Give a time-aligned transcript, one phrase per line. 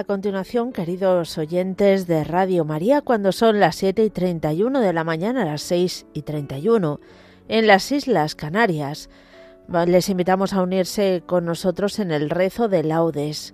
[0.00, 5.04] A continuación, queridos oyentes de Radio María, cuando son las 7 y 31 de la
[5.04, 7.00] mañana, las 6 y 31,
[7.48, 9.10] en las Islas Canarias,
[9.86, 13.52] les invitamos a unirse con nosotros en el rezo de laudes.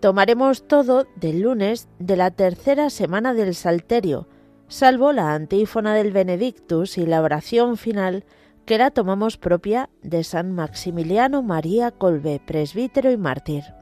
[0.00, 4.28] Tomaremos todo del lunes de la tercera semana del Salterio,
[4.66, 8.24] salvo la antífona del Benedictus y la oración final
[8.64, 13.78] que la tomamos propia de San Maximiliano María Colbe, presbítero y mártir.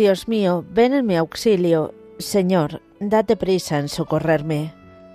[0.00, 1.92] Dios mío, ven en mi auxilio.
[2.16, 4.72] Señor, date prisa en socorrerme.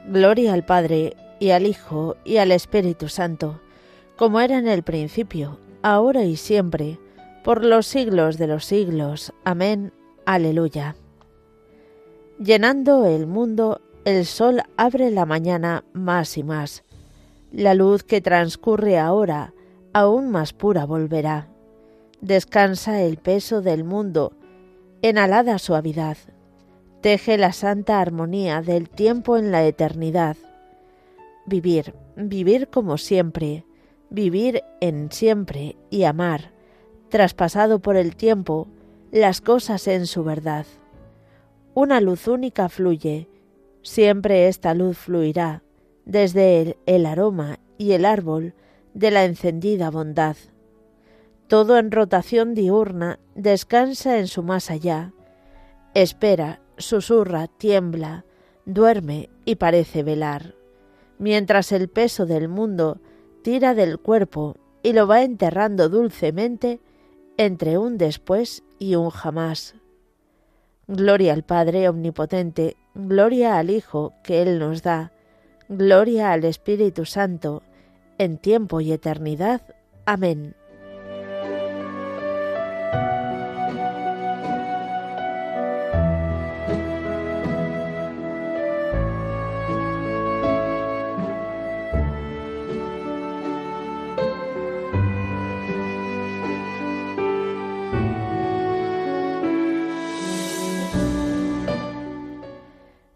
[0.10, 3.62] Gloria al Padre, y al Hijo, y al Espíritu Santo,
[4.16, 7.00] como era en el principio, ahora y siempre,
[7.44, 9.34] por los siglos de los siglos.
[9.44, 9.92] Amén.
[10.24, 10.96] Aleluya.
[12.38, 16.84] Llenando el mundo, el sol abre la mañana más y más.
[17.52, 19.56] La luz que transcurre ahora,
[19.94, 21.48] aún más pura volverá.
[22.22, 24.34] Descansa el peso del mundo,
[25.02, 26.18] en alada suavidad.
[27.02, 30.38] Teje la santa armonía del tiempo en la eternidad.
[31.46, 33.66] Vivir, vivir como siempre,
[34.10, 36.52] vivir en siempre y amar,
[37.10, 38.68] traspasado por el tiempo,
[39.12, 40.66] las cosas en su verdad.
[41.74, 43.30] Una luz única fluye,
[43.84, 45.62] siempre esta luz fluirá,
[46.06, 48.56] desde el, el aroma y el árbol
[48.94, 50.38] de la encendida bondad
[51.48, 55.14] todo en rotación diurna, descansa en su más allá,
[55.94, 58.26] espera, susurra, tiembla,
[58.66, 60.56] duerme y parece velar,
[61.20, 63.00] mientras el peso del mundo
[63.44, 66.80] tira del cuerpo y lo va enterrando dulcemente
[67.38, 69.76] entre un después y un jamás.
[70.88, 75.12] Gloria al Padre Omnipotente, gloria al Hijo que Él nos da,
[75.70, 77.64] gloria al Espíritu Santo,
[78.18, 79.62] en tiempo y eternidad.
[80.06, 80.56] Amén.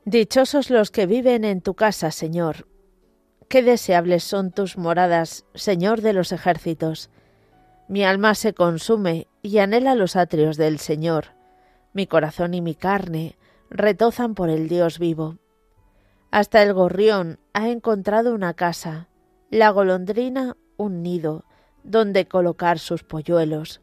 [0.10, 2.66] Dichosos los que viven en tu casa, Señor.
[3.48, 7.12] Qué deseables son tus moradas, Señor de los ejércitos.
[7.88, 11.36] Mi alma se consume y anhela los atrios del Señor.
[11.94, 13.38] Mi corazón y mi carne
[13.70, 15.38] retozan por el Dios vivo.
[16.32, 19.10] Hasta el gorrión ha encontrado una casa,
[19.52, 21.46] la golondrina un nido,
[21.84, 23.80] donde colocar sus polluelos.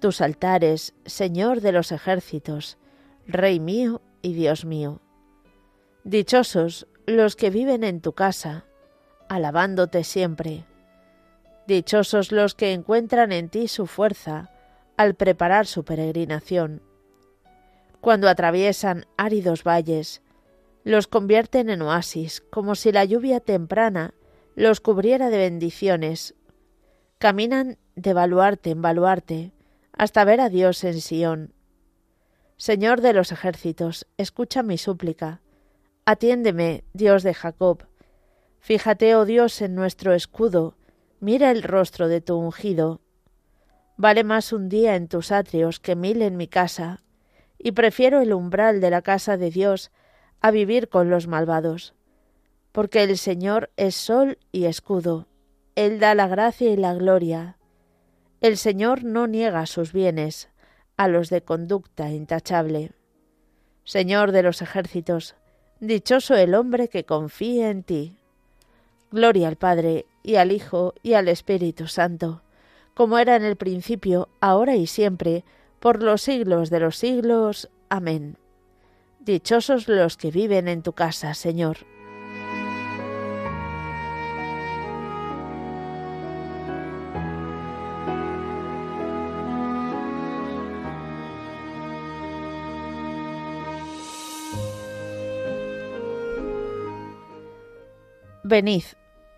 [0.00, 2.78] Tus altares, Señor de los ejércitos,
[3.26, 5.01] Rey mío y Dios mío.
[6.04, 8.64] Dichosos los que viven en tu casa,
[9.28, 10.64] alabándote siempre.
[11.68, 14.50] Dichosos los que encuentran en ti su fuerza
[14.96, 16.82] al preparar su peregrinación.
[18.00, 20.22] Cuando atraviesan áridos valles,
[20.82, 24.12] los convierten en oasis, como si la lluvia temprana
[24.56, 26.34] los cubriera de bendiciones.
[27.18, 29.52] Caminan de baluarte en baluarte,
[29.92, 31.54] hasta ver a Dios en Sión.
[32.56, 35.42] Señor de los ejércitos, escucha mi súplica
[36.04, 37.84] Atiéndeme, Dios de Jacob.
[38.58, 40.76] Fíjate, oh Dios, en nuestro escudo,
[41.20, 43.00] mira el rostro de tu ungido.
[43.96, 47.04] Vale más un día en tus atrios que mil en mi casa,
[47.56, 49.92] y prefiero el umbral de la casa de Dios
[50.40, 51.94] a vivir con los malvados.
[52.72, 55.28] Porque el Señor es sol y escudo,
[55.76, 57.58] Él da la gracia y la gloria.
[58.40, 60.48] El Señor no niega sus bienes
[60.96, 62.90] a los de conducta intachable.
[63.84, 65.36] Señor de los ejércitos,
[65.82, 68.16] Dichoso el hombre que confía en ti.
[69.10, 72.40] Gloria al Padre, y al Hijo, y al Espíritu Santo,
[72.94, 75.44] como era en el principio, ahora y siempre,
[75.80, 77.68] por los siglos de los siglos.
[77.88, 78.36] Amén.
[79.18, 81.78] Dichosos los que viven en tu casa, Señor.
[98.52, 98.84] Venid,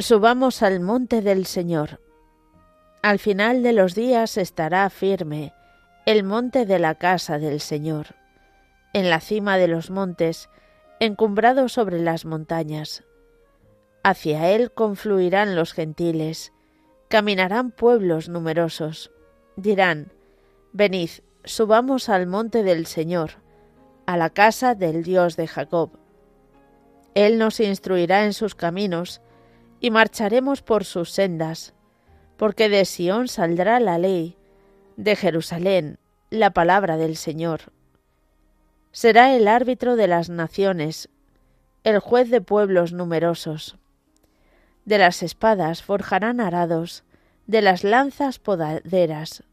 [0.00, 2.00] subamos al monte del Señor.
[3.00, 5.52] Al final de los días estará firme
[6.04, 8.16] el monte de la casa del Señor,
[8.92, 10.50] en la cima de los montes,
[10.98, 13.04] encumbrado sobre las montañas.
[14.02, 16.52] Hacia él confluirán los gentiles,
[17.06, 19.12] caminarán pueblos numerosos.
[19.54, 20.10] Dirán,
[20.72, 21.10] Venid,
[21.44, 23.34] subamos al monte del Señor,
[24.06, 26.03] a la casa del Dios de Jacob
[27.14, 29.20] él nos instruirá en sus caminos
[29.80, 31.74] y marcharemos por sus sendas,
[32.36, 34.36] porque de Sión saldrá la ley,
[34.96, 35.98] de Jerusalén
[36.30, 37.72] la palabra del Señor.
[38.92, 41.08] Será el árbitro de las naciones,
[41.84, 43.76] el juez de pueblos numerosos.
[44.84, 47.04] De las espadas forjarán arados,
[47.46, 49.44] de las lanzas podaderas.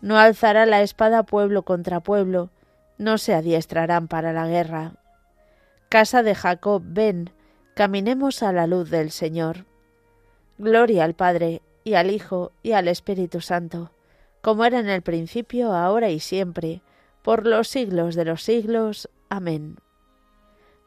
[0.00, 2.50] No alzará la espada pueblo contra pueblo,
[2.98, 4.94] no se adiestrarán para la guerra.
[5.92, 7.28] Casa de Jacob, ven,
[7.74, 9.66] caminemos a la luz del Señor.
[10.56, 13.90] Gloria al Padre, y al Hijo, y al Espíritu Santo,
[14.40, 16.80] como era en el principio, ahora y siempre,
[17.20, 19.10] por los siglos de los siglos.
[19.28, 19.76] Amén.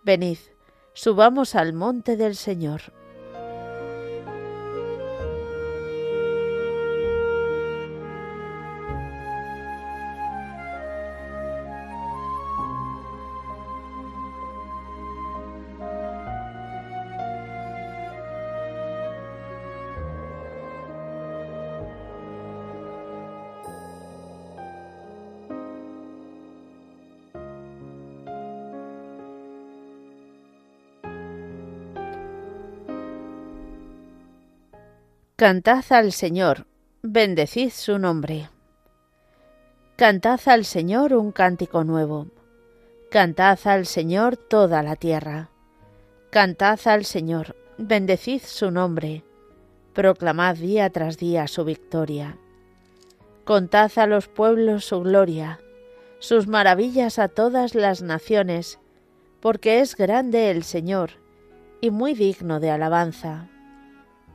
[0.04, 0.40] Venid,
[0.94, 2.92] subamos al monte del Señor.
[35.38, 36.66] Cantad al Señor,
[37.02, 38.50] bendecid su nombre.
[39.98, 42.28] Cantad al Señor un cántico nuevo.
[43.12, 45.50] Cantad al Señor toda la tierra.
[46.30, 49.26] Cantad al Señor, bendecid su nombre.
[49.92, 52.38] Proclamad día tras día su victoria.
[53.44, 55.60] Contad a los pueblos su gloria,
[56.20, 58.80] sus maravillas a todas las naciones,
[59.42, 61.10] porque es grande el Señor
[61.82, 63.50] y muy digno de alabanza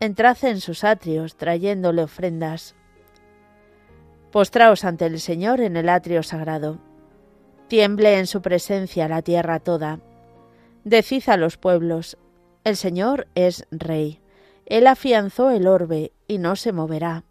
[0.00, 2.74] entrad en sus atrios trayéndole ofrendas.
[4.30, 6.78] Postraos ante el Señor en el atrio sagrado.
[7.66, 10.00] Tiemble en su presencia la tierra toda.
[10.84, 12.16] Decid a los pueblos,
[12.64, 14.20] el Señor es Rey.
[14.66, 17.24] Él afianzó el orbe y no se moverá.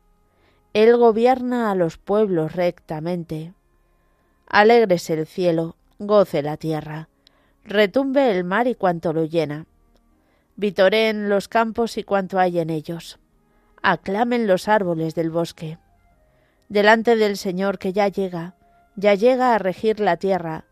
[0.73, 3.53] Él gobierna a los pueblos rectamente.
[4.47, 7.09] Alégrese el cielo, goce la tierra,
[7.63, 9.65] retumbe el mar y cuanto lo llena
[10.59, 13.19] Vitoreen los campos y cuanto hay en ellos.
[13.83, 15.77] Aclamen los árboles del bosque.
[16.67, 18.55] Delante del Señor que ya llega,
[18.95, 20.65] ya llega a regir la tierra,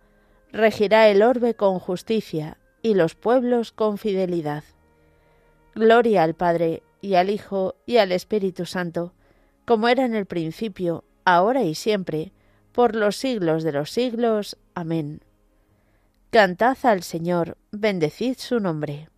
[0.51, 4.63] regirá el orbe con justicia y los pueblos con fidelidad.
[5.75, 9.13] Gloria al Padre y al Hijo y al Espíritu Santo,
[9.65, 12.31] como era en el principio, ahora y siempre,
[12.71, 14.57] por los siglos de los siglos.
[14.73, 15.21] Amén.
[16.31, 19.09] Cantad al Señor, bendecid su nombre.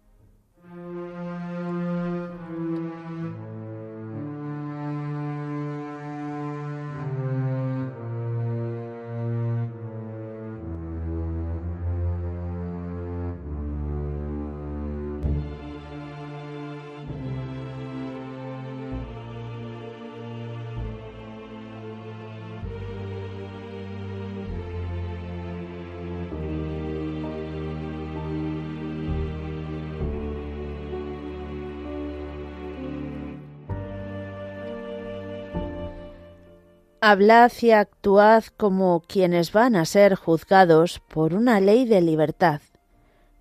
[37.00, 42.60] Hablad y actuad como quienes van a ser juzgados por una ley de libertad,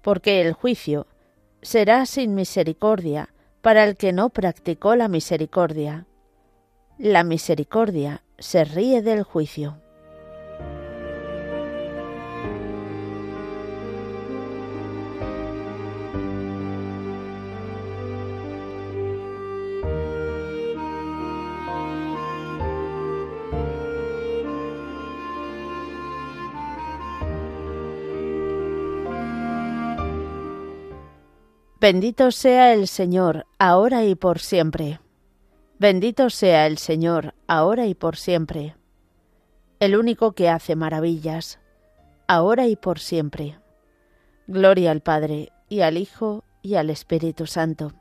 [0.02, 1.06] porque el juicio
[1.62, 3.30] será sin misericordia
[3.62, 6.06] para el que no practicó la misericordia.
[6.98, 9.78] La misericordia se ríe del juicio.
[31.78, 34.99] Bendito sea el Señor, ahora y por siempre.
[35.78, 38.75] Bendito sea el Señor, ahora y por siempre.
[39.78, 41.61] El único que hace maravillas,
[42.28, 43.59] ahora y por siempre.
[44.47, 47.92] Gloria al Padre, y al Hijo, y al Espíritu Santo.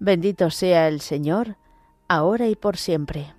[0.00, 1.56] Bendito sea el Señor,
[2.08, 3.32] ahora y por siempre.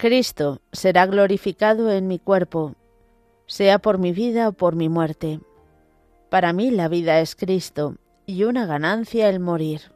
[0.00, 2.74] Cristo será glorificado en mi cuerpo,
[3.46, 5.40] sea por mi vida o por mi muerte.
[6.30, 9.92] Para mí la vida es Cristo y una ganancia el morir.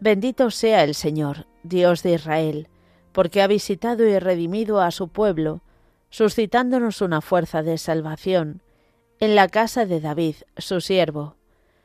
[0.00, 2.68] Bendito sea el Señor, Dios de Israel,
[3.12, 5.62] porque ha visitado y redimido a su pueblo,
[6.10, 8.60] suscitándonos una fuerza de salvación
[9.20, 11.36] en la casa de David, su siervo,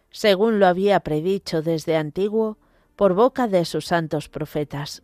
[0.09, 2.57] según lo había predicho desde antiguo
[2.95, 5.03] por boca de sus santos profetas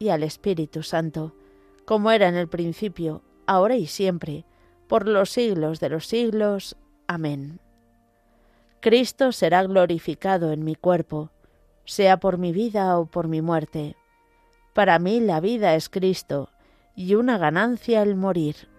[0.00, 1.34] y al Espíritu Santo,
[1.84, 4.46] como era en el principio, ahora y siempre,
[4.88, 6.74] por los siglos de los siglos.
[7.06, 7.60] Amén.
[8.80, 11.30] Cristo será glorificado en mi cuerpo,
[11.84, 13.94] sea por mi vida o por mi muerte.
[14.72, 16.48] Para mí la vida es Cristo,
[16.96, 18.69] y una ganancia el morir.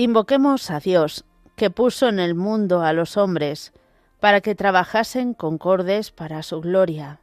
[0.00, 1.24] Invoquemos a Dios,
[1.56, 3.72] que puso en el mundo a los hombres,
[4.20, 7.20] para que trabajasen concordes para su gloria,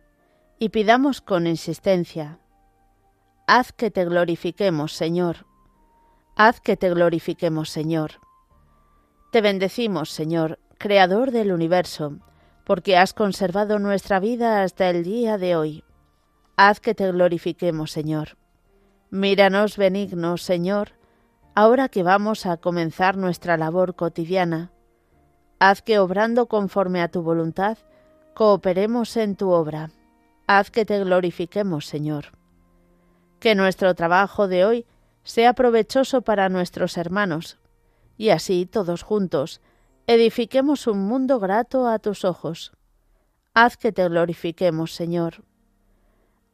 [0.60, 2.38] y pidamos con insistencia,
[3.48, 5.46] Haz que te glorifiquemos, Señor.
[6.36, 8.20] Haz que te glorifiquemos, Señor.
[9.32, 12.18] Te bendecimos, Señor, Creador del universo,
[12.66, 15.86] porque has conservado nuestra vida hasta el día de hoy.
[16.58, 18.36] Haz que te glorifiquemos, Señor.
[19.12, 20.95] Míranos benignos, Señor,
[21.56, 24.72] ahora que vamos a comenzar nuestra labor cotidiana.
[25.58, 27.78] Haz que, obrando conforme a tu voluntad,
[28.34, 29.90] cooperemos en tu obra.
[30.48, 32.34] Haz que te glorifiquemos, Señor.
[33.40, 34.86] Que nuestro trabajo de hoy
[35.24, 37.58] sea provechoso para nuestros hermanos,
[38.18, 39.62] y así todos juntos
[40.08, 42.74] edifiquemos un mundo grato a tus ojos.
[43.54, 45.46] Haz que te glorifiquemos, Señor.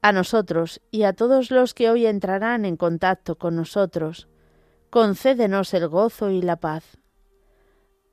[0.03, 4.29] A nosotros y a todos los que hoy entrarán en contacto con nosotros,
[4.91, 6.97] concédenos el gozo y la paz.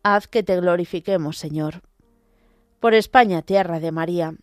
[0.04, 1.82] Haz que te glorifiquemos, Señor.
[2.78, 4.36] Por España, tierra de María,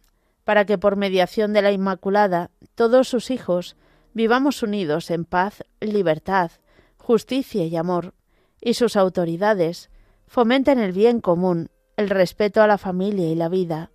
[0.43, 3.77] para que por mediación de la Inmaculada todos sus hijos
[4.13, 6.51] vivamos unidos en paz, libertad,
[6.97, 8.13] justicia y amor,
[8.59, 9.89] y sus autoridades
[10.27, 13.91] fomenten el bien común, el respeto a la familia y la vida,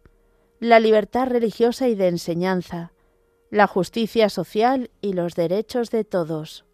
[0.60, 2.92] la libertad religiosa y de enseñanza,
[3.50, 6.64] la justicia social y los derechos de todos.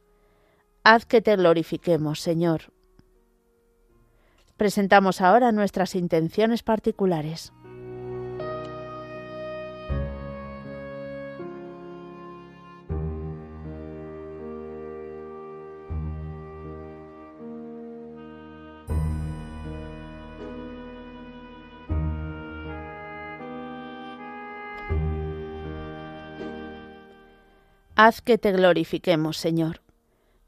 [0.89, 2.73] Haz que te glorifiquemos, Señor.
[4.57, 7.53] Presentamos ahora nuestras intenciones particulares.
[27.97, 29.86] Haz que te glorifiquemos, Señor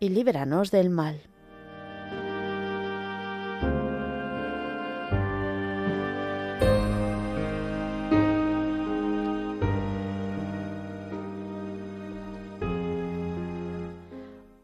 [0.00, 1.20] y líbranos del mal.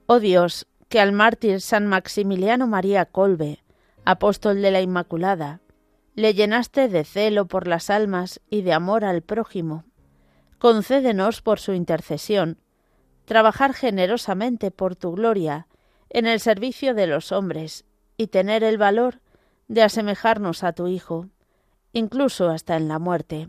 [0.07, 3.65] Oh Dios, que al mártir San Maximiliano María Colbe,
[4.05, 5.61] apóstol de la Inmaculada,
[6.15, 9.85] le llenaste de celo por las almas y de amor al prójimo.
[10.59, 12.59] Concédenos por su intercesión
[13.25, 15.67] trabajar generosamente por tu gloria
[16.11, 17.85] en el servicio de los hombres
[18.17, 19.21] y tener el valor
[19.69, 21.29] de asemejarnos a tu Hijo,
[21.93, 23.49] incluso hasta en la muerte.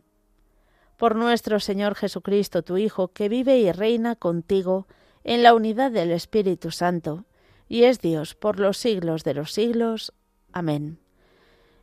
[0.98, 4.88] Por nuestro Señor Jesucristo, tu Hijo, que vive y reina contigo
[5.24, 7.26] en la unidad del Espíritu Santo,
[7.68, 10.14] y es Dios por los siglos de los siglos.
[10.54, 11.00] Amén.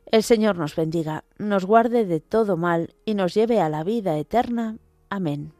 [0.05, 4.17] El Señor nos bendiga, nos guarde de todo mal y nos lleve a la vida
[4.17, 4.77] eterna.
[5.09, 5.53] Amén.